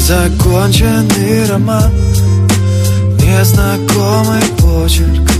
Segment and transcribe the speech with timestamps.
[0.00, 1.90] Незаконченный роман
[3.18, 5.30] Незнакомый почерк.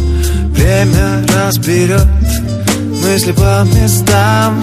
[0.50, 2.08] Время разберет
[3.04, 4.60] мысли по местам.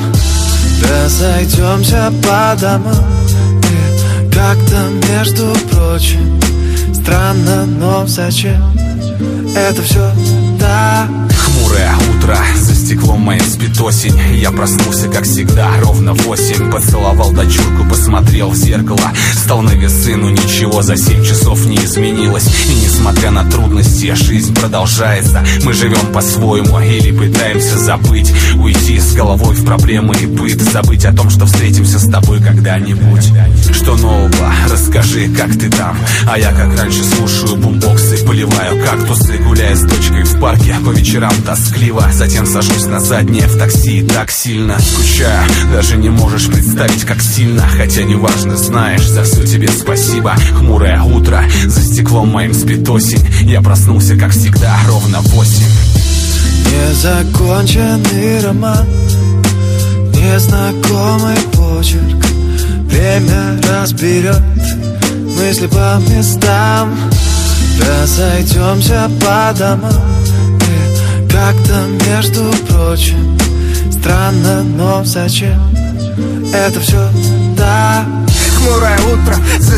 [0.84, 3.06] Разойдемся по домам
[3.64, 6.38] И как-то между прочим
[6.94, 8.62] Странно, но зачем?
[9.56, 10.12] Это все
[13.78, 16.72] спит осень Я проснулся, как всегда, ровно восемь.
[16.72, 19.12] Поцеловал дочурку, посмотрел в зеркало.
[19.34, 22.48] Стал на весы, но ничего за семь часов не изменилось.
[22.68, 25.44] И несмотря на трудности, жизнь продолжается.
[25.64, 28.32] Мы живем по-своему или пытаемся забыть.
[28.56, 30.62] Уйти с головой в проблемы и быт.
[30.62, 33.32] Забыть о том, что встретимся с тобой когда-нибудь.
[33.74, 34.54] Что нового?
[34.70, 35.98] Расскажи, как ты там?
[36.28, 37.58] А я, как раньше, слушаю
[38.88, 40.76] кактусы, гуляя с дочкой в парке.
[40.86, 44.02] По вечерам тоскливо Затем сажусь на заднее в такси.
[44.04, 47.64] Так сильно скучаю Даже не можешь представить, как сильно.
[47.68, 50.36] Хотя неважно, знаешь, за все тебе спасибо.
[50.58, 53.26] Хмурое утро, за стеклом моим спит осень.
[53.42, 55.66] Я проснулся, как всегда, ровно восемь.
[56.72, 58.88] Незаконченный роман
[60.14, 62.26] Незнакомый почерк.
[62.86, 64.42] Время разберет
[65.38, 66.96] мысли по местам
[67.80, 69.94] Разойдемся по домам
[70.62, 73.38] И как-то между прочим.
[73.92, 75.60] Странно, но зачем?
[76.54, 77.10] Это все
[77.58, 77.97] так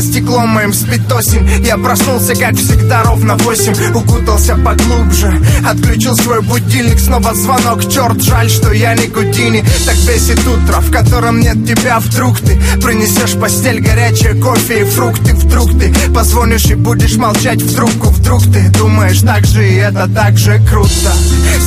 [0.00, 3.74] за стеклом моим спит осень Я проснулся, как всегда, ровно восемь.
[3.94, 6.98] Укутался поглубже, отключил свой будильник.
[6.98, 9.64] Снова звонок, черт, жаль, что я не Гудини.
[9.84, 15.34] Так бесит утро, в котором нет тебя Вдруг ты принесешь постель горячее кофе и фрукты
[15.34, 20.08] Вдруг ты позвонишь и будешь молчать в трубку Вдруг ты думаешь так же, и это
[20.08, 21.12] так же круто.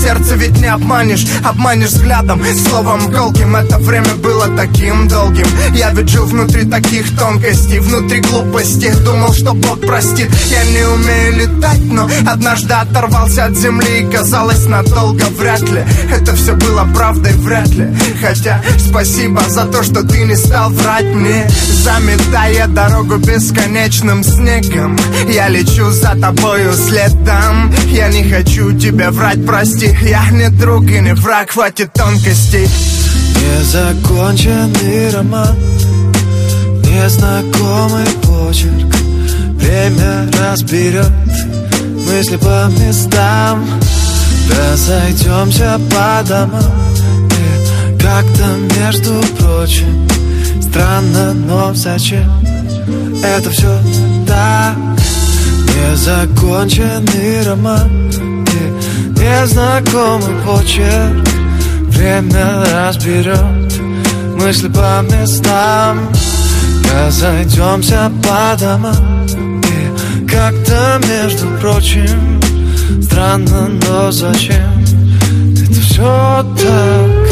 [0.04, 5.48] Сердце ведь не обманешь, обманешь взглядом Словом колким, это время было таким долгим.
[5.76, 8.92] Я ведь жил внутри таких тонкостей Внутри глупости.
[9.04, 10.30] Думал, что Бог простит.
[10.50, 15.84] Я не умею летать, но однажды оторвался от земли И казалось надолго вряд ли.
[16.12, 17.88] Это все было правдой вряд ли.
[18.22, 21.48] Хотя спасибо за то, что ты не стал врать мне.
[21.84, 24.98] Заметая дорогу бесконечным снегом
[25.28, 27.74] Я лечу за тобою следом.
[27.88, 29.96] Я не хочу тебе врать, прости.
[30.02, 32.68] Я не друг и не враг, хватит тонкостей.
[33.36, 35.58] Незаконченный роман
[36.94, 38.96] Незнакомый почерк.
[39.56, 41.12] Время разберет
[42.08, 43.66] мысли по местам.
[44.48, 46.72] Разойдемся по домам.
[47.32, 48.46] И как-то
[48.80, 50.08] между прочим.
[50.62, 52.32] Странно, но зачем?
[53.24, 53.76] Это все
[54.28, 54.78] так.
[55.76, 58.12] Незаконченный роман.
[58.12, 61.28] И незнакомый почерк.
[61.88, 63.82] Время разберет
[64.38, 65.98] мысли по местам
[66.94, 72.42] Разойдемся по домам И как-то, между прочим.
[73.02, 74.84] Странно, но зачем?
[75.56, 77.23] Это все так